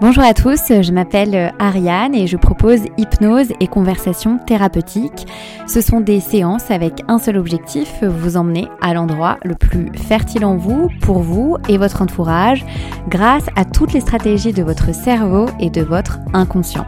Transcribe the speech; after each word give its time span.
Bonjour 0.00 0.24
à 0.24 0.32
tous, 0.32 0.62
je 0.80 0.92
m'appelle 0.92 1.52
Ariane 1.58 2.14
et 2.14 2.26
je 2.26 2.38
propose 2.38 2.80
hypnose 2.96 3.52
et 3.60 3.66
conversation 3.66 4.38
thérapeutique. 4.38 5.26
Ce 5.66 5.82
sont 5.82 6.00
des 6.00 6.20
séances 6.20 6.70
avec 6.70 7.02
un 7.06 7.18
seul 7.18 7.36
objectif, 7.36 8.02
vous 8.02 8.38
emmener 8.38 8.66
à 8.80 8.94
l'endroit 8.94 9.36
le 9.44 9.54
plus 9.54 9.92
fertile 9.94 10.46
en 10.46 10.56
vous, 10.56 10.88
pour 11.02 11.18
vous 11.18 11.58
et 11.68 11.76
votre 11.76 12.00
entourage, 12.00 12.64
grâce 13.10 13.44
à 13.56 13.66
toutes 13.66 13.92
les 13.92 14.00
stratégies 14.00 14.54
de 14.54 14.62
votre 14.62 14.94
cerveau 14.94 15.44
et 15.60 15.68
de 15.68 15.82
votre 15.82 16.18
inconscient. 16.32 16.86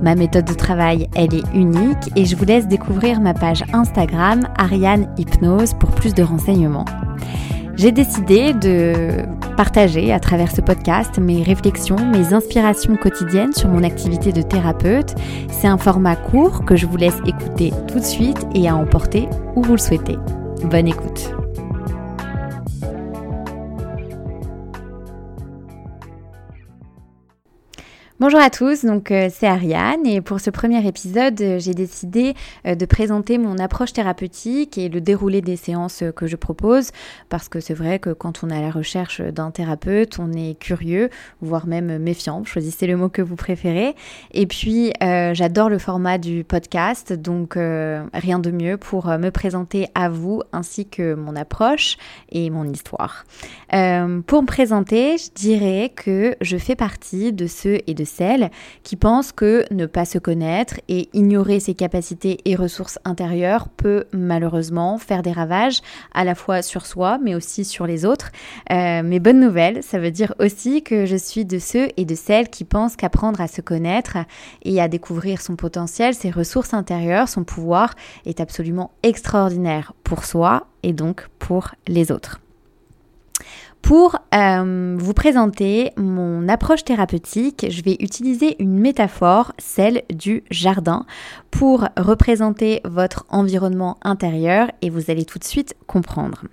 Ma 0.00 0.14
méthode 0.14 0.44
de 0.44 0.54
travail, 0.54 1.08
elle 1.16 1.34
est 1.34 1.52
unique 1.52 2.12
et 2.14 2.26
je 2.26 2.36
vous 2.36 2.44
laisse 2.44 2.68
découvrir 2.68 3.20
ma 3.20 3.34
page 3.34 3.64
Instagram 3.72 4.46
Ariane 4.56 5.12
Hypnose 5.18 5.74
pour 5.74 5.90
plus 5.90 6.14
de 6.14 6.22
renseignements. 6.22 6.84
J'ai 7.74 7.90
décidé 7.90 8.54
de 8.54 9.26
partager 9.56 10.12
à 10.12 10.20
travers 10.20 10.50
ce 10.50 10.60
podcast 10.60 11.18
mes 11.18 11.42
réflexions, 11.42 11.96
mes 11.96 12.34
inspirations 12.34 12.96
quotidiennes 12.96 13.54
sur 13.54 13.68
mon 13.68 13.82
activité 13.82 14.30
de 14.32 14.42
thérapeute. 14.42 15.14
C'est 15.50 15.66
un 15.66 15.78
format 15.78 16.16
court 16.16 16.64
que 16.64 16.76
je 16.76 16.86
vous 16.86 16.96
laisse 16.96 17.18
écouter 17.26 17.72
tout 17.88 17.98
de 17.98 18.04
suite 18.04 18.46
et 18.54 18.68
à 18.68 18.76
emporter 18.76 19.28
où 19.56 19.62
vous 19.62 19.72
le 19.72 19.78
souhaitez. 19.78 20.16
Bonne 20.70 20.88
écoute. 20.88 21.45
Bonjour 28.26 28.40
à 28.40 28.50
tous, 28.50 28.84
donc 28.84 29.12
euh, 29.12 29.28
c'est 29.32 29.46
Ariane 29.46 30.04
et 30.04 30.20
pour 30.20 30.40
ce 30.40 30.50
premier 30.50 30.84
épisode, 30.84 31.40
euh, 31.40 31.60
j'ai 31.60 31.74
décidé 31.74 32.34
euh, 32.66 32.74
de 32.74 32.84
présenter 32.84 33.38
mon 33.38 33.56
approche 33.58 33.92
thérapeutique 33.92 34.78
et 34.78 34.88
le 34.88 35.00
déroulé 35.00 35.42
des 35.42 35.54
séances 35.54 36.02
que 36.16 36.26
je 36.26 36.34
propose 36.34 36.90
parce 37.28 37.48
que 37.48 37.60
c'est 37.60 37.72
vrai 37.72 38.00
que 38.00 38.10
quand 38.10 38.42
on 38.42 38.50
est 38.50 38.56
à 38.56 38.60
la 38.60 38.72
recherche 38.72 39.20
d'un 39.20 39.52
thérapeute, 39.52 40.18
on 40.18 40.32
est 40.32 40.58
curieux, 40.58 41.08
voire 41.40 41.68
même 41.68 41.98
méfiant, 41.98 42.42
choisissez 42.42 42.88
le 42.88 42.96
mot 42.96 43.08
que 43.08 43.22
vous 43.22 43.36
préférez. 43.36 43.94
Et 44.32 44.48
puis 44.48 44.92
j'adore 45.00 45.68
le 45.68 45.78
format 45.78 46.18
du 46.18 46.42
podcast, 46.42 47.12
donc 47.12 47.54
rien 47.54 48.40
de 48.40 48.50
mieux 48.50 48.76
pour 48.76 49.06
me 49.06 49.30
présenter 49.30 49.86
à 49.94 50.08
vous 50.08 50.42
ainsi 50.52 50.88
que 50.88 51.14
mon 51.14 51.36
approche 51.36 51.96
et 52.32 52.50
mon 52.50 52.64
histoire. 52.64 53.24
pour 53.70 54.42
me 54.42 54.46
présenter, 54.46 55.16
je 55.16 55.30
dirais 55.32 55.92
que 55.94 56.34
je 56.40 56.56
fais 56.56 56.74
partie 56.74 57.32
de 57.32 57.46
ceux 57.46 57.78
et 57.86 57.94
de 57.94 58.04
qui 58.82 58.96
pensent 58.96 59.32
que 59.32 59.64
ne 59.70 59.86
pas 59.86 60.04
se 60.04 60.18
connaître 60.18 60.80
et 60.88 61.08
ignorer 61.12 61.60
ses 61.60 61.74
capacités 61.74 62.38
et 62.44 62.56
ressources 62.56 62.98
intérieures 63.04 63.68
peut 63.68 64.04
malheureusement 64.12 64.98
faire 64.98 65.22
des 65.22 65.32
ravages 65.32 65.80
à 66.14 66.24
la 66.24 66.34
fois 66.34 66.62
sur 66.62 66.86
soi 66.86 67.18
mais 67.22 67.34
aussi 67.34 67.64
sur 67.64 67.86
les 67.86 68.04
autres. 68.04 68.30
Euh, 68.70 69.02
mais 69.04 69.20
bonne 69.20 69.40
nouvelle, 69.40 69.82
ça 69.82 69.98
veut 69.98 70.10
dire 70.10 70.34
aussi 70.38 70.82
que 70.82 71.06
je 71.06 71.16
suis 71.16 71.44
de 71.44 71.58
ceux 71.58 71.88
et 71.96 72.04
de 72.04 72.14
celles 72.14 72.48
qui 72.48 72.64
pensent 72.64 72.96
qu'apprendre 72.96 73.40
à 73.40 73.48
se 73.48 73.60
connaître 73.60 74.16
et 74.62 74.80
à 74.80 74.88
découvrir 74.88 75.40
son 75.40 75.56
potentiel, 75.56 76.14
ses 76.14 76.30
ressources 76.30 76.74
intérieures, 76.74 77.28
son 77.28 77.44
pouvoir 77.44 77.94
est 78.24 78.40
absolument 78.40 78.92
extraordinaire 79.02 79.92
pour 80.04 80.24
soi 80.24 80.66
et 80.82 80.92
donc 80.92 81.28
pour 81.38 81.70
les 81.86 82.10
autres 82.12 82.40
pour 83.86 84.16
euh, 84.34 84.96
vous 84.98 85.14
présenter 85.14 85.92
mon 85.96 86.48
approche 86.48 86.82
thérapeutique, 86.82 87.66
je 87.70 87.82
vais 87.82 87.96
utiliser 88.00 88.60
une 88.60 88.80
métaphore, 88.80 89.52
celle 89.58 90.02
du 90.12 90.42
jardin, 90.50 91.06
pour 91.52 91.86
représenter 91.96 92.80
votre 92.84 93.26
environnement 93.28 93.96
intérieur 94.02 94.72
et 94.82 94.90
vous 94.90 95.08
allez 95.08 95.24
tout 95.24 95.38
de 95.38 95.44
suite 95.44 95.76
comprendre. 95.86 96.46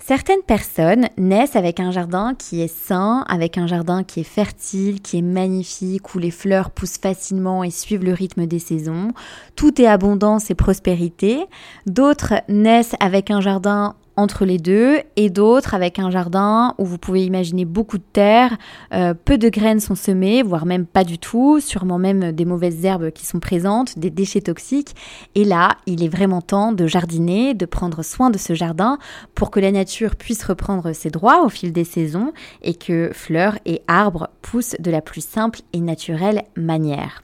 Certaines 0.00 0.42
personnes 0.42 1.06
naissent 1.18 1.54
avec 1.54 1.78
un 1.78 1.92
jardin 1.92 2.34
qui 2.36 2.62
est 2.62 2.74
sain, 2.74 3.24
avec 3.28 3.56
un 3.56 3.68
jardin 3.68 4.02
qui 4.02 4.18
est 4.18 4.24
fertile, 4.24 5.00
qui 5.00 5.18
est 5.18 5.22
magnifique, 5.22 6.16
où 6.16 6.18
les 6.18 6.32
fleurs 6.32 6.70
poussent 6.70 6.98
facilement 6.98 7.62
et 7.62 7.70
suivent 7.70 8.02
le 8.02 8.12
rythme 8.12 8.46
des 8.46 8.58
saisons. 8.58 9.12
Tout 9.54 9.80
est 9.80 9.86
abondance 9.86 10.50
et 10.50 10.56
prospérité. 10.56 11.46
D'autres 11.86 12.42
naissent 12.48 12.96
avec 12.98 13.30
un 13.30 13.40
jardin 13.40 13.94
entre 14.20 14.44
les 14.44 14.58
deux 14.58 14.98
et 15.16 15.30
d'autres 15.30 15.74
avec 15.74 15.98
un 15.98 16.10
jardin 16.10 16.74
où 16.78 16.84
vous 16.84 16.98
pouvez 16.98 17.24
imaginer 17.24 17.64
beaucoup 17.64 17.98
de 17.98 18.04
terre, 18.12 18.56
euh, 18.92 19.14
peu 19.14 19.38
de 19.38 19.48
graines 19.48 19.80
sont 19.80 19.94
semées, 19.94 20.42
voire 20.42 20.66
même 20.66 20.86
pas 20.86 21.04
du 21.04 21.18
tout, 21.18 21.60
sûrement 21.60 21.98
même 21.98 22.32
des 22.32 22.44
mauvaises 22.44 22.84
herbes 22.84 23.10
qui 23.10 23.24
sont 23.24 23.40
présentes, 23.40 23.98
des 23.98 24.10
déchets 24.10 24.42
toxiques. 24.42 24.94
Et 25.34 25.44
là, 25.44 25.76
il 25.86 26.04
est 26.04 26.08
vraiment 26.08 26.42
temps 26.42 26.72
de 26.72 26.86
jardiner, 26.86 27.54
de 27.54 27.66
prendre 27.66 28.02
soin 28.02 28.30
de 28.30 28.38
ce 28.38 28.54
jardin 28.54 28.98
pour 29.34 29.50
que 29.50 29.60
la 29.60 29.72
nature 29.72 30.16
puisse 30.16 30.44
reprendre 30.44 30.92
ses 30.92 31.10
droits 31.10 31.44
au 31.44 31.48
fil 31.48 31.72
des 31.72 31.84
saisons 31.84 32.32
et 32.62 32.74
que 32.74 33.10
fleurs 33.12 33.58
et 33.64 33.82
arbres 33.88 34.28
poussent 34.42 34.76
de 34.78 34.90
la 34.90 35.00
plus 35.00 35.24
simple 35.24 35.60
et 35.72 35.80
naturelle 35.80 36.42
manière. 36.56 37.22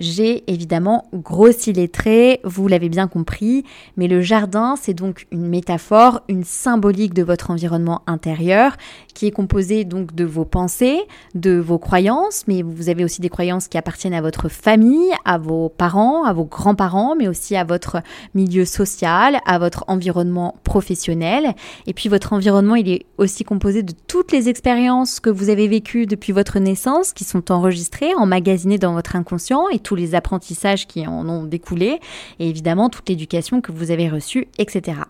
J'ai 0.00 0.42
évidemment 0.50 1.04
grossi 1.14 1.72
les 1.72 1.88
traits, 1.88 2.40
vous 2.44 2.66
l'avez 2.66 2.88
bien 2.88 3.06
compris, 3.06 3.64
mais 3.96 4.08
le 4.08 4.20
jardin, 4.20 4.74
c'est 4.80 4.94
donc 4.94 5.26
une 5.30 5.46
métaphore, 5.46 6.22
une 6.28 6.44
symbolique 6.44 7.14
de 7.14 7.22
votre 7.22 7.50
environnement 7.50 8.02
intérieur 8.06 8.76
qui 9.14 9.26
est 9.26 9.30
composé 9.30 9.84
donc 9.84 10.14
de 10.14 10.24
vos 10.24 10.44
pensées, 10.44 11.00
de 11.34 11.58
vos 11.58 11.78
croyances, 11.78 12.44
mais 12.48 12.62
vous 12.62 12.88
avez 12.88 13.04
aussi 13.04 13.20
des 13.20 13.28
croyances 13.28 13.68
qui 13.68 13.78
appartiennent 13.78 14.14
à 14.14 14.22
votre 14.22 14.48
famille, 14.48 15.12
à 15.24 15.38
vos 15.38 15.68
parents, 15.68 16.24
à 16.24 16.32
vos 16.32 16.44
grands-parents, 16.44 17.14
mais 17.14 17.28
aussi 17.28 17.54
à 17.54 17.64
votre 17.64 18.02
milieu 18.34 18.64
social, 18.64 19.38
à 19.46 19.58
votre 19.58 19.84
environnement 19.86 20.56
professionnel. 20.64 21.54
Et 21.86 21.92
puis 21.92 22.08
votre 22.08 22.32
environnement, 22.32 22.74
il 22.74 22.88
est 22.88 23.06
aussi 23.18 23.44
composé 23.44 23.82
de 23.82 23.92
toutes 24.06 24.32
les 24.32 24.48
expériences 24.48 25.20
que 25.20 25.30
vous 25.30 25.50
avez 25.50 25.68
vécues 25.68 26.06
depuis 26.06 26.32
votre 26.32 26.58
naissance, 26.58 27.12
qui 27.12 27.24
sont 27.24 27.52
enregistrées, 27.52 28.14
emmagasinées 28.14 28.78
dans 28.78 28.94
votre 28.94 29.16
inconscient 29.16 29.68
et 29.68 29.78
tous 29.82 29.94
les 29.94 30.14
apprentissages 30.14 30.86
qui 30.86 31.06
en 31.06 31.28
ont 31.28 31.44
découlé, 31.44 32.00
et 32.38 32.48
évidemment 32.48 32.88
toute 32.88 33.08
l'éducation 33.08 33.60
que 33.60 33.72
vous 33.72 33.90
avez 33.90 34.08
reçue, 34.08 34.48
etc. 34.58 35.02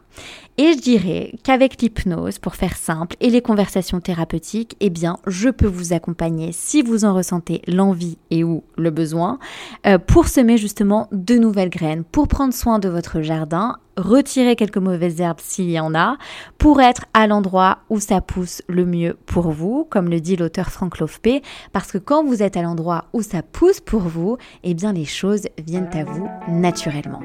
Et 0.59 0.73
je 0.75 0.81
dirais 0.81 1.33
qu'avec 1.43 1.81
l'hypnose, 1.81 2.39
pour 2.39 2.57
faire 2.57 2.77
simple, 2.77 3.17
et 3.21 3.31
les 3.31 3.41
conversations 3.41 4.01
thérapeutiques, 4.01 4.77
eh 4.81 4.91
bien, 4.91 5.19
je 5.27 5.49
peux 5.49 5.67
vous 5.67 5.93
accompagner 5.93 6.53
si 6.53 6.83
vous 6.83 7.05
en 7.05 7.15
ressentez 7.15 7.63
l'envie 7.67 8.19
et 8.31 8.45
ou 8.45 8.63
le 8.77 8.91
besoin, 8.91 9.39
euh, 9.87 9.99
pour 9.99 10.29
semer 10.29 10.59
justement 10.59 11.09
de 11.13 11.37
nouvelles 11.37 11.71
graines, 11.71 12.05
pour 12.05 12.29
prendre 12.29 12.53
soin 12.53 12.79
de 12.79 12.89
votre 12.89 13.23
jardin, 13.23 13.77
retirer 13.97 14.57
quelques 14.57 14.79
mauvaises 14.79 15.21
herbes 15.21 15.41
s'il 15.41 15.71
y 15.71 15.81
en 15.81 15.95
a, 15.95 16.17
pour 16.59 16.81
être 16.81 17.05
à 17.15 17.27
l'endroit 17.27 17.79
où 17.91 18.01
ça 18.01 18.21
pousse 18.21 18.63
le 18.69 18.85
mieux 18.85 19.17
pour 19.27 19.51
vous, 19.51 19.87
comme 19.89 20.09
le 20.09 20.21
dit 20.21 20.37
l'auteur 20.37 20.71
Frank 20.71 20.99
Lofpe, 20.99 21.43
parce 21.73 21.93
que 21.93 21.99
quand 21.99 22.25
vous 22.25 22.43
êtes 22.43 22.57
à 22.57 22.63
l'endroit 22.63 23.05
où 23.13 23.23
ça 23.23 23.43
pousse 23.43 23.81
pour 23.81 24.01
vous, 24.01 24.37
eh 24.65 24.75
bien 24.75 24.93
les 24.93 25.05
choses 25.05 25.47
viennent 25.59 25.91
à 25.93 26.05
vous 26.05 26.29
naturellement. 26.49 27.21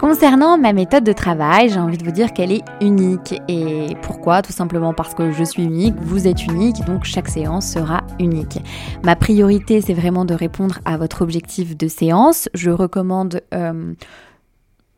Concernant 0.00 0.56
ma 0.56 0.72
méthode 0.72 1.04
de 1.04 1.12
travail, 1.12 1.68
j'ai 1.68 1.78
envie 1.78 1.98
de 1.98 2.04
vous 2.06 2.10
dire 2.10 2.32
qu'elle 2.32 2.52
est 2.52 2.64
unique. 2.80 3.34
Et 3.48 3.88
pourquoi? 4.00 4.40
Tout 4.40 4.50
simplement 4.50 4.94
parce 4.94 5.12
que 5.12 5.30
je 5.30 5.44
suis 5.44 5.62
unique, 5.62 5.94
vous 6.00 6.26
êtes 6.26 6.46
unique, 6.46 6.82
donc 6.86 7.04
chaque 7.04 7.28
séance 7.28 7.70
sera 7.70 8.00
unique. 8.18 8.60
Ma 9.04 9.14
priorité, 9.14 9.82
c'est 9.82 9.92
vraiment 9.92 10.24
de 10.24 10.32
répondre 10.32 10.78
à 10.86 10.96
votre 10.96 11.20
objectif 11.20 11.76
de 11.76 11.86
séance. 11.86 12.48
Je 12.54 12.70
recommande... 12.70 13.42
Euh, 13.52 13.92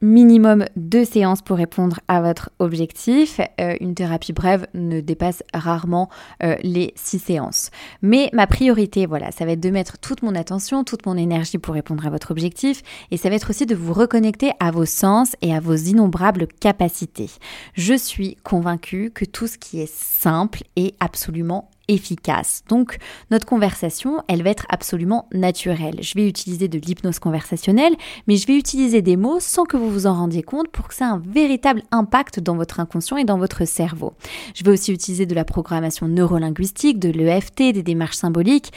minimum 0.02 0.66
deux 0.76 1.04
séances 1.04 1.40
pour 1.40 1.56
répondre 1.56 2.00
à 2.08 2.20
votre 2.20 2.50
objectif. 2.58 3.40
Euh, 3.60 3.76
une 3.80 3.94
thérapie 3.94 4.32
brève 4.32 4.66
ne 4.74 5.00
dépasse 5.00 5.42
rarement 5.54 6.10
euh, 6.42 6.56
les 6.62 6.92
six 6.96 7.20
séances. 7.20 7.70
Mais 8.02 8.28
ma 8.32 8.46
priorité, 8.46 9.06
voilà, 9.06 9.30
ça 9.30 9.46
va 9.46 9.52
être 9.52 9.60
de 9.60 9.70
mettre 9.70 9.98
toute 9.98 10.22
mon 10.22 10.34
attention, 10.34 10.84
toute 10.84 11.06
mon 11.06 11.16
énergie 11.16 11.58
pour 11.58 11.74
répondre 11.74 12.06
à 12.06 12.10
votre 12.10 12.32
objectif 12.32 12.82
et 13.10 13.16
ça 13.16 13.30
va 13.30 13.36
être 13.36 13.50
aussi 13.50 13.64
de 13.64 13.74
vous 13.74 13.92
reconnecter 13.92 14.50
à 14.60 14.70
vos 14.70 14.86
sens 14.86 15.36
et 15.40 15.54
à 15.54 15.60
vos 15.60 15.76
innombrables 15.76 16.48
capacités. 16.48 17.30
Je 17.74 17.94
suis 17.94 18.36
convaincue 18.42 19.10
que 19.10 19.24
tout 19.24 19.46
ce 19.46 19.56
qui 19.56 19.80
est 19.80 19.92
simple 19.92 20.64
est 20.76 20.94
absolument 21.00 21.70
efficace. 21.92 22.62
Donc 22.68 22.98
notre 23.30 23.46
conversation, 23.46 24.22
elle 24.28 24.42
va 24.42 24.50
être 24.50 24.66
absolument 24.68 25.28
naturelle. 25.32 25.98
Je 26.00 26.14
vais 26.14 26.28
utiliser 26.28 26.68
de 26.68 26.78
l'hypnose 26.78 27.18
conversationnelle, 27.18 27.94
mais 28.26 28.36
je 28.36 28.46
vais 28.46 28.56
utiliser 28.56 29.02
des 29.02 29.16
mots 29.16 29.40
sans 29.40 29.64
que 29.64 29.76
vous 29.76 29.90
vous 29.90 30.06
en 30.06 30.14
rendiez 30.14 30.42
compte 30.42 30.68
pour 30.68 30.88
que 30.88 30.94
ça 30.94 31.06
ait 31.06 31.08
un 31.08 31.22
véritable 31.24 31.82
impact 31.90 32.40
dans 32.40 32.56
votre 32.56 32.80
inconscient 32.80 33.16
et 33.16 33.24
dans 33.24 33.38
votre 33.38 33.64
cerveau. 33.64 34.12
Je 34.54 34.64
vais 34.64 34.72
aussi 34.72 34.92
utiliser 34.92 35.26
de 35.26 35.34
la 35.34 35.44
programmation 35.44 36.08
neurolinguistique, 36.08 36.98
de 36.98 37.10
l'EFT, 37.10 37.72
des 37.72 37.82
démarches 37.82 38.16
symboliques. 38.16 38.72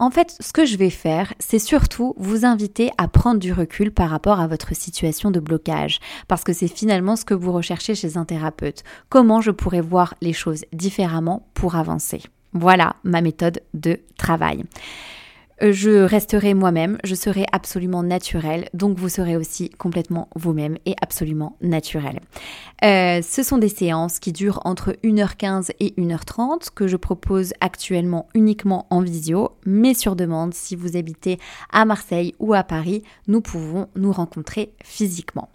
En 0.00 0.10
fait, 0.10 0.34
ce 0.40 0.54
que 0.54 0.64
je 0.64 0.78
vais 0.78 0.88
faire, 0.88 1.34
c'est 1.38 1.58
surtout 1.58 2.14
vous 2.16 2.46
inviter 2.46 2.90
à 2.96 3.06
prendre 3.06 3.38
du 3.38 3.52
recul 3.52 3.92
par 3.92 4.08
rapport 4.08 4.40
à 4.40 4.46
votre 4.46 4.74
situation 4.74 5.30
de 5.30 5.40
blocage, 5.40 5.98
parce 6.26 6.42
que 6.42 6.54
c'est 6.54 6.68
finalement 6.68 7.16
ce 7.16 7.26
que 7.26 7.34
vous 7.34 7.52
recherchez 7.52 7.94
chez 7.94 8.16
un 8.16 8.24
thérapeute. 8.24 8.82
Comment 9.10 9.42
je 9.42 9.50
pourrais 9.50 9.82
voir 9.82 10.14
les 10.22 10.32
choses 10.32 10.64
différemment 10.72 11.46
pour 11.52 11.76
avancer? 11.76 12.22
Voilà 12.52 12.96
ma 13.04 13.20
méthode 13.20 13.60
de 13.74 14.00
travail. 14.16 14.64
euh, 15.62 15.72
je 15.72 15.90
resterai 15.90 16.54
moi-même, 16.54 16.98
je 17.04 17.14
serai 17.14 17.44
absolument 17.52 18.02
naturelle, 18.02 18.68
donc 18.74 18.98
vous 18.98 19.08
serez 19.08 19.36
aussi 19.36 19.70
complètement 19.70 20.28
vous-même 20.34 20.78
et 20.86 20.94
absolument 21.02 21.56
naturel. 21.60 22.20
Euh, 22.82 23.20
ce 23.22 23.42
sont 23.42 23.58
des 23.58 23.68
séances 23.68 24.18
qui 24.18 24.32
durent 24.32 24.60
entre 24.64 24.92
1h15 25.04 25.70
et 25.80 25.92
1h30 25.98 26.70
que 26.74 26.86
je 26.86 26.96
propose 26.96 27.52
actuellement 27.60 28.28
uniquement 28.34 28.86
en 28.90 29.00
visio, 29.00 29.50
mais 29.66 29.94
sur 29.94 30.16
demande 30.16 30.54
si 30.54 30.76
vous 30.76 30.96
habitez 30.96 31.38
à 31.72 31.84
Marseille 31.84 32.34
ou 32.38 32.54
à 32.54 32.62
Paris, 32.62 33.02
nous 33.26 33.40
pouvons 33.40 33.88
nous 33.96 34.12
rencontrer 34.12 34.72
physiquement. 34.82 35.50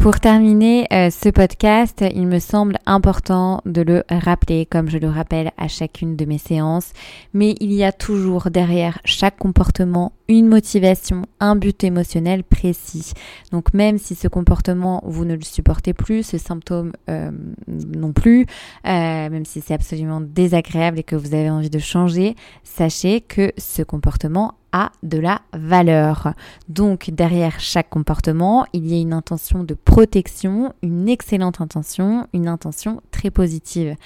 Pour 0.00 0.18
terminer 0.18 0.86
euh, 0.94 1.10
ce 1.10 1.28
podcast, 1.28 2.02
il 2.14 2.26
me 2.26 2.38
semble 2.38 2.78
important 2.86 3.60
de 3.66 3.82
le 3.82 4.02
rappeler, 4.08 4.64
comme 4.64 4.88
je 4.88 4.96
le 4.96 5.10
rappelle 5.10 5.52
à 5.58 5.68
chacune 5.68 6.16
de 6.16 6.24
mes 6.24 6.38
séances, 6.38 6.94
mais 7.34 7.54
il 7.60 7.70
y 7.74 7.84
a 7.84 7.92
toujours 7.92 8.50
derrière 8.50 8.98
chaque 9.04 9.36
comportement 9.36 10.12
une 10.26 10.46
motivation, 10.46 11.26
un 11.38 11.54
but 11.54 11.84
émotionnel 11.84 12.44
précis. 12.44 13.12
Donc 13.52 13.74
même 13.74 13.98
si 13.98 14.14
ce 14.14 14.26
comportement, 14.26 15.02
vous 15.04 15.26
ne 15.26 15.34
le 15.34 15.42
supportez 15.42 15.92
plus, 15.92 16.22
ce 16.22 16.38
symptôme 16.38 16.92
euh, 17.10 17.30
non 17.66 18.12
plus, 18.12 18.46
euh, 18.86 19.28
même 19.28 19.44
si 19.44 19.60
c'est 19.60 19.74
absolument 19.74 20.22
désagréable 20.22 20.98
et 21.00 21.02
que 21.02 21.16
vous 21.16 21.34
avez 21.34 21.50
envie 21.50 21.68
de 21.68 21.78
changer, 21.78 22.36
sachez 22.64 23.20
que 23.20 23.52
ce 23.58 23.82
comportement 23.82 24.54
de 25.02 25.18
la 25.18 25.40
valeur. 25.52 26.34
Donc 26.68 27.10
derrière 27.10 27.60
chaque 27.60 27.90
comportement, 27.90 28.66
il 28.72 28.86
y 28.86 28.94
a 28.94 29.00
une 29.00 29.12
intention 29.12 29.64
de 29.64 29.74
protection, 29.74 30.72
une 30.82 31.08
excellente 31.08 31.60
intention, 31.60 32.28
une 32.32 32.48
intention 32.48 33.02
positive. 33.28 33.96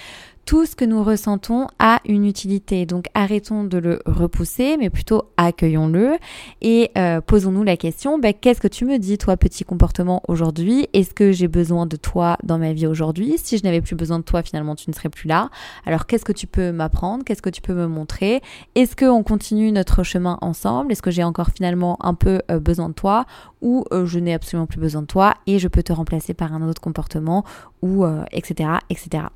Tout 0.47 0.67
ce 0.67 0.77
que 0.77 0.85
nous 0.85 1.03
ressentons 1.03 1.69
a 1.79 2.01
une 2.05 2.27
utilité. 2.27 2.85
Donc 2.85 3.07
arrêtons 3.15 3.65
de 3.65 3.79
le 3.79 4.01
repousser, 4.05 4.77
mais 4.77 4.91
plutôt 4.91 5.31
accueillons-le. 5.39 6.17
Et 6.61 6.91
euh, 6.99 7.23
posons-nous 7.23 7.63
la 7.63 7.79
question, 7.79 8.19
ben, 8.19 8.35
qu'est-ce 8.39 8.61
que 8.61 8.69
tu 8.69 8.85
me 8.85 8.99
dis, 8.99 9.17
toi, 9.17 9.39
petit 9.39 9.65
comportement 9.65 10.23
aujourd'hui? 10.29 10.87
Est-ce 10.93 11.15
que 11.15 11.33
j'ai 11.33 11.49
besoin 11.49 11.87
de 11.87 11.97
toi 11.97 12.37
dans 12.43 12.59
ma 12.59 12.75
vie 12.75 12.87
aujourd'hui? 12.87 13.37
Si 13.39 13.57
je 13.57 13.65
n'avais 13.65 13.81
plus 13.81 13.97
besoin 13.97 14.19
de 14.19 14.25
toi, 14.25 14.43
finalement, 14.43 14.75
tu 14.75 14.91
ne 14.91 14.95
serais 14.95 15.09
plus 15.09 15.29
là. 15.29 15.49
Alors 15.87 16.05
qu'est-ce 16.05 16.27
que 16.27 16.33
tu 16.33 16.47
peux 16.47 16.73
m'apprendre? 16.73 17.25
Qu'est-ce 17.25 17.43
que 17.43 17.51
tu 17.51 17.63
peux 17.63 17.75
me 17.75 17.87
montrer? 17.87 18.43
Est-ce 18.75 18.97
qu'on 18.97 19.23
continue 19.23 19.73
notre 19.73 20.03
chemin 20.03 20.37
ensemble? 20.43 20.93
Est-ce 20.93 21.03
que 21.03 21.11
j'ai 21.11 21.25
encore 21.25 21.51
finalement 21.57 21.97
un 22.05 22.13
peu 22.13 22.43
euh, 22.51 22.61
besoin 22.61 22.91
de 22.91 22.95
toi? 22.95 23.25
Ou 23.63 23.85
euh, 23.93 24.05
je 24.05 24.19
n'ai 24.19 24.35
absolument 24.35 24.67
plus 24.67 24.79
besoin 24.79 25.01
de 25.01 25.07
toi 25.07 25.35
et 25.47 25.59
je 25.59 25.69
peux 25.69 25.83
te 25.83 25.93
remplacer 25.93 26.35
par 26.35 26.53
un 26.53 26.69
autre 26.69 26.83
comportement 26.83 27.45
ou 27.85 28.25
etc. 28.33 28.81
etc. 28.89 29.29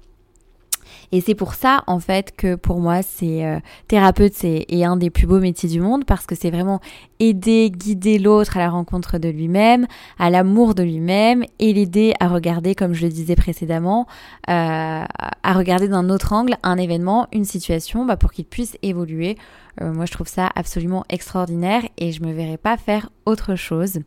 Et 1.13 1.21
c'est 1.21 1.35
pour 1.35 1.55
ça, 1.55 1.83
en 1.87 2.01
fait, 2.01 2.35
que 2.37 2.55
pour 2.55 2.81
moi, 2.81 3.03
c'est 3.03 3.45
euh, 3.45 3.59
thérapeute, 3.89 4.35
c'est 4.35 4.67
un 4.85 4.97
des 4.97 5.11
plus 5.11 5.27
beaux 5.27 5.41
métiers 5.41 5.69
du 5.69 5.81
monde 5.81 6.05
parce 6.05 6.27
que 6.27 6.35
c'est 6.35 6.51
vraiment 6.51 6.81
aider, 7.19 7.71
guider 7.71 8.19
l'autre 8.19 8.57
à 8.57 8.61
la 8.61 8.71
rencontre 8.71 9.19
de 9.19 9.29
lui-même, 9.29 9.87
à 10.19 10.31
l'amour 10.31 10.75
de 10.75 10.83
lui-même 10.83 11.45
et 11.59 11.73
l'aider 11.73 12.15
à 12.21 12.29
regarder, 12.29 12.75
comme 12.75 12.95
je 12.95 13.03
le 13.03 13.09
disais 13.09 13.37
précédemment, 13.37 14.07
euh, 14.49 15.05
à 15.43 15.53
regarder 15.53 15.89
d'un 15.89 16.11
autre 16.11 16.33
angle 16.33 16.57
un 16.63 16.77
événement, 16.77 17.27
une 17.33 17.45
situation, 17.45 18.05
bah, 18.05 18.17
pour 18.17 18.33
qu'il 18.33 18.45
puisse 18.45 18.77
évoluer. 18.83 19.37
Euh, 19.81 19.93
moi, 19.93 20.07
je 20.07 20.13
trouve 20.13 20.29
ça 20.29 20.51
absolument 20.55 21.05
extraordinaire 21.09 21.83
et 21.97 22.13
je 22.13 22.23
me 22.23 22.33
verrais 22.33 22.57
pas 22.57 22.77
faire 22.77 23.11
autre 23.27 23.55
chose. 23.55 23.99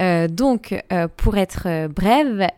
donc, 0.00 0.74
pour 1.16 1.36
être 1.36 1.88
brève, 1.88 2.48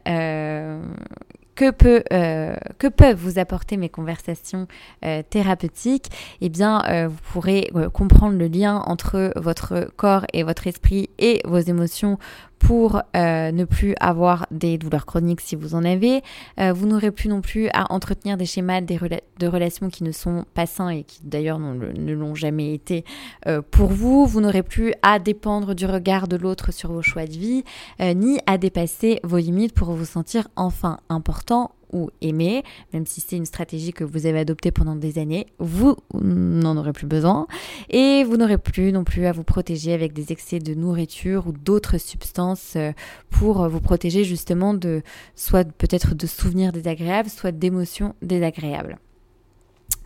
que, 1.54 1.70
peut, 1.70 2.02
euh, 2.12 2.54
que 2.78 2.86
peuvent 2.86 3.16
vous 3.16 3.38
apporter 3.38 3.76
mes 3.76 3.88
conversations 3.88 4.66
euh, 5.04 5.22
thérapeutiques 5.28 6.10
Eh 6.40 6.48
bien, 6.48 6.82
euh, 6.88 7.08
vous 7.08 7.18
pourrez 7.32 7.70
comprendre 7.92 8.36
le 8.36 8.46
lien 8.46 8.82
entre 8.86 9.32
votre 9.36 9.88
corps 9.96 10.26
et 10.32 10.42
votre 10.42 10.66
esprit 10.66 11.10
et 11.18 11.40
vos 11.44 11.58
émotions 11.58 12.18
pour 12.64 13.02
euh, 13.14 13.52
ne 13.52 13.64
plus 13.64 13.94
avoir 14.00 14.46
des 14.50 14.78
douleurs 14.78 15.04
chroniques 15.04 15.42
si 15.42 15.54
vous 15.54 15.74
en 15.74 15.84
avez. 15.84 16.22
Euh, 16.58 16.72
vous 16.72 16.86
n'aurez 16.86 17.10
plus 17.10 17.28
non 17.28 17.42
plus 17.42 17.68
à 17.74 17.92
entretenir 17.92 18.38
des 18.38 18.46
schémas 18.46 18.80
de 18.80 19.46
relations 19.46 19.90
qui 19.90 20.02
ne 20.02 20.12
sont 20.12 20.46
pas 20.54 20.64
sains 20.64 20.88
et 20.88 21.02
qui 21.02 21.20
d'ailleurs 21.24 21.58
ne 21.58 22.12
l'ont 22.12 22.34
jamais 22.34 22.72
été 22.72 23.04
euh, 23.46 23.60
pour 23.70 23.88
vous. 23.88 24.24
Vous 24.24 24.40
n'aurez 24.40 24.62
plus 24.62 24.94
à 25.02 25.18
dépendre 25.18 25.74
du 25.74 25.84
regard 25.84 26.26
de 26.26 26.36
l'autre 26.36 26.72
sur 26.72 26.90
vos 26.90 27.02
choix 27.02 27.26
de 27.26 27.32
vie, 27.32 27.64
ni 28.00 28.40
à 28.46 28.56
dépasser 28.56 29.20
vos 29.24 29.38
limites 29.38 29.74
pour 29.74 29.92
vous 29.92 30.06
sentir 30.06 30.48
enfin 30.56 30.98
important 31.10 31.72
aimer, 32.20 32.62
même 32.92 33.06
si 33.06 33.20
c'est 33.20 33.36
une 33.36 33.46
stratégie 33.46 33.92
que 33.92 34.04
vous 34.04 34.26
avez 34.26 34.40
adoptée 34.40 34.70
pendant 34.70 34.96
des 34.96 35.18
années, 35.18 35.46
vous 35.58 35.96
n'en 36.12 36.76
aurez 36.76 36.92
plus 36.92 37.06
besoin 37.06 37.46
et 37.90 38.24
vous 38.24 38.36
n'aurez 38.36 38.58
plus 38.58 38.92
non 38.92 39.04
plus 39.04 39.26
à 39.26 39.32
vous 39.32 39.44
protéger 39.44 39.92
avec 39.92 40.12
des 40.12 40.32
excès 40.32 40.58
de 40.58 40.74
nourriture 40.74 41.46
ou 41.46 41.52
d'autres 41.52 41.98
substances 41.98 42.74
euh, 42.76 42.92
pour 43.30 43.68
vous 43.68 43.80
protéger 43.80 44.24
justement 44.24 44.74
de 44.74 45.02
soit 45.34 45.64
peut-être 45.64 46.14
de 46.14 46.26
souvenirs 46.26 46.72
désagréables, 46.72 47.28
soit 47.28 47.52
d'émotions 47.52 48.14
désagréables. 48.22 48.98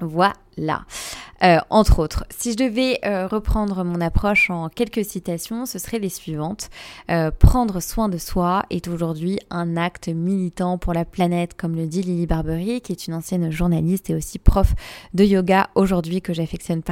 Voilà. 0.00 0.84
Euh, 1.44 1.58
entre 1.70 2.00
autres, 2.00 2.24
si 2.30 2.52
je 2.52 2.56
devais 2.56 2.98
euh, 3.04 3.26
reprendre 3.26 3.84
mon 3.84 4.00
approche 4.00 4.50
en 4.50 4.68
quelques 4.68 5.04
citations, 5.04 5.66
ce 5.66 5.78
seraient 5.78 5.98
les 5.98 6.08
suivantes. 6.08 6.68
Euh, 7.10 7.30
prendre 7.30 7.80
soin 7.80 8.08
de 8.08 8.18
soi 8.18 8.64
est 8.70 8.88
aujourd'hui 8.88 9.38
un 9.50 9.76
acte 9.76 10.08
militant 10.08 10.78
pour 10.78 10.92
la 10.92 11.04
planète, 11.04 11.54
comme 11.56 11.76
le 11.76 11.86
dit 11.86 12.02
Lily 12.02 12.26
Barbery, 12.26 12.80
qui 12.80 12.92
est 12.92 13.06
une 13.06 13.14
ancienne 13.14 13.50
journaliste 13.50 14.10
et 14.10 14.14
aussi 14.14 14.38
prof 14.38 14.74
de 15.14 15.24
yoga 15.24 15.70
aujourd'hui 15.74 16.22
que 16.22 16.32
j'affectionne 16.32 16.82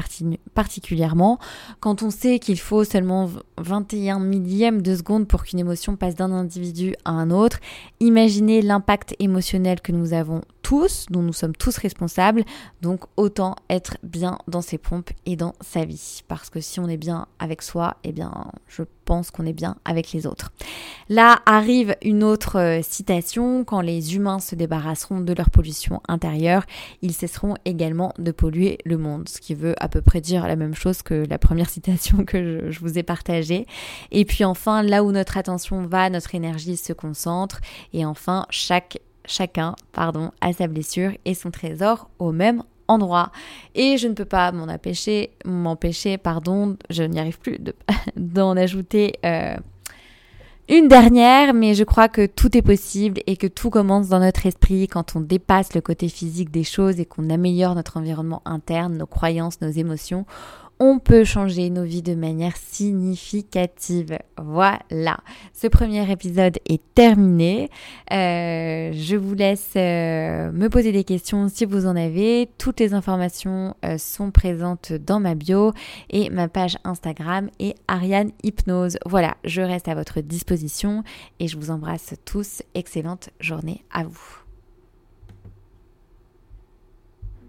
particulièrement. 0.55 1.39
Quand 1.81 2.03
on 2.03 2.11
sait 2.11 2.39
qu'il 2.39 2.59
faut 2.59 2.85
seulement 2.85 3.29
21 3.59 4.21
millièmes 4.21 4.83
de 4.83 4.95
seconde 4.95 5.27
pour 5.27 5.45
qu'une 5.45 5.59
émotion 5.59 5.97
passe 5.97 6.15
d'un 6.15 6.31
individu 6.33 6.95
à 7.05 7.11
un 7.11 7.31
autre, 7.31 7.59
imaginez 8.01 8.63
l'impact 8.63 9.17
émotionnel 9.19 9.81
que 9.81 9.93
nous 9.93 10.13
avons 10.13 10.43
tous, 10.67 11.07
dont 11.11 11.23
nous 11.23 11.33
sommes 11.33 11.55
tous 11.55 11.79
responsables. 11.79 12.43
Donc 12.83 13.05
autant 13.17 13.55
être 13.71 13.99
bien 14.03 14.37
dans 14.49 14.63
ses 14.63 14.79
pompes 14.79 15.11
et 15.25 15.37
dans 15.37 15.55
sa 15.61 15.85
vie. 15.85 16.25
Parce 16.27 16.51
que 16.51 16.61
si 16.61 16.81
on 16.81 16.89
est 16.89 16.97
bien 16.97 17.29
avec 17.39 17.63
soi, 17.63 17.99
eh 18.03 18.11
bien, 18.11 18.51
je 18.67 18.83
pense 19.05 19.31
qu'on 19.31 19.47
est 19.47 19.53
bien 19.53 19.77
avec 19.85 20.11
les 20.11 20.27
autres. 20.27 20.51
Là 21.09 21.39
arrive 21.47 21.95
une 22.03 22.25
autre 22.25 22.59
euh, 22.59 22.81
citation, 22.83 23.63
quand 23.63 23.81
les 23.81 24.17
humains 24.17 24.41
se 24.41 24.57
débarrasseront 24.57 25.21
de 25.21 25.33
leur 25.33 25.51
pollution 25.51 26.01
intérieure, 26.09 26.65
ils 27.01 27.13
cesseront 27.13 27.55
également 27.65 28.13
de 28.19 28.33
polluer 28.33 28.79
le 28.85 28.99
monde, 28.99 29.29
ce 29.29 29.41
qui 29.41 29.55
veut 29.55 29.77
à 29.79 29.89
peu 29.89 30.01
près 30.03 30.21
dire 30.21 30.49
la 30.49 30.57
même 30.57 30.75
chose 30.75 31.03
que 31.03 31.25
la 31.31 31.39
première 31.39 31.71
citation 31.71 32.25
que 32.25 32.73
je 32.73 32.81
vous 32.81 32.99
ai 32.99 33.05
partagée. 33.05 33.69
Et 34.11 34.25
puis 34.25 34.43
enfin, 34.43 34.83
là 34.83 35.05
où 35.05 35.13
notre 35.13 35.37
attention 35.37 35.87
va, 35.87 36.11
notre 36.11 36.35
énergie 36.35 36.77
se 36.77 36.93
concentre, 36.93 37.61
et 37.93 38.05
enfin, 38.05 38.47
chaque 38.51 38.99
chacun, 39.27 39.75
pardon, 39.93 40.31
a 40.41 40.53
sa 40.53 40.67
blessure 40.67 41.13
et 41.25 41.35
son 41.35 41.51
trésor 41.51 42.09
au 42.19 42.33
même 42.33 42.63
endroit. 42.89 43.31
Et 43.75 43.97
je 43.99 44.09
ne 44.09 44.15
peux 44.15 44.25
pas 44.25 44.53
m'en 44.53 44.73
empêcher, 44.73 45.31
m'empêcher, 45.45 46.19
pardon, 46.19 46.77
je 46.91 47.03
n'y 47.03 47.19
arrive 47.19 47.39
plus 47.39 47.59
d'en 48.17 48.57
ajouter 48.57 49.15
euh, 49.25 49.57
une 50.69 50.89
dernière, 50.89 51.55
mais 51.55 51.75
je 51.75 51.85
crois 51.85 52.09
que 52.09 52.27
tout 52.27 52.57
est 52.57 52.63
possible 52.63 53.21
et 53.27 53.37
que 53.37 53.47
tout 53.47 53.71
commence 53.71 54.09
dans 54.09 54.19
notre 54.19 54.47
esprit 54.47 54.89
quand 54.89 55.15
on 55.15 55.21
dépasse 55.21 55.75
le 55.75 55.81
côté 55.81 56.09
physique 56.09 56.51
des 56.51 56.65
choses 56.65 56.99
et 56.99 57.07
qu'on 57.07 57.31
améliore 57.31 57.75
notre 57.75 57.97
environnement 57.97 58.43
interne, 58.45 58.97
nos 58.97 59.07
croyances, 59.07 59.61
nos 59.61 59.71
émotions 59.71 60.27
on 60.79 60.99
peut 60.99 61.25
changer 61.25 61.71
nos 61.71 61.85
vies 61.85 62.03
de 62.03 62.15
manière 62.15 62.57
significative. 62.57 64.19
Voilà, 64.37 65.19
ce 65.53 65.67
premier 65.69 66.11
épisode 66.11 66.59
est 66.69 66.83
terminé. 66.95 67.71
Euh, 68.13 68.91
je 68.93 69.17
vous 69.17 69.35
laisse 69.35 69.73
euh, 69.77 70.53
me 70.53 70.69
poser 70.69 70.93
des 70.93 71.05
questions 71.05 71.49
si 71.49 71.65
vous 71.65 71.87
en 71.87 71.97
avez. 71.97 72.49
Toutes 72.59 72.81
les 72.81 72.95
informations 72.95 73.75
euh, 73.85 73.99
sont 73.99 74.31
présentes 74.31 74.93
dans 74.93 75.21
ma 75.21 75.35
bio 75.35 75.73
et 76.11 76.29
ma 76.31 76.49
page 76.49 76.77
Instagram 76.85 77.49
est 77.59 77.77
Ariane 77.89 78.33
Hypnose. 78.43 78.99
Voilà, 79.07 79.37
je 79.45 79.63
reste 79.63 79.89
à 79.89 79.95
votre 79.95 80.21
disposition 80.21 81.03
et 81.41 81.49
je 81.49 81.57
vous 81.57 81.71
embrasse 81.71 82.15
tous. 82.25 82.63
Excellente 82.75 83.31
journée 83.41 83.83
à 83.91 84.05
vous. 84.05 84.46